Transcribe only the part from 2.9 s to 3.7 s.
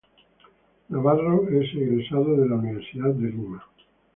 de Lima